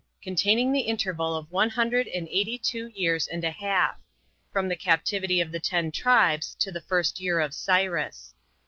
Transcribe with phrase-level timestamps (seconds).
[0.23, 5.41] Containing The Interval Of One Hundred And Eighty Two Years And A Half.From The Captivity
[5.41, 8.33] Of The Ten Tribes To The First Year Of Cyrus.